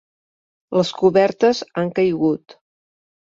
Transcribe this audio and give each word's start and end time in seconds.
Les 0.77 0.91
cobertes 1.01 1.61
han 1.81 1.91
caigut. 1.99 2.57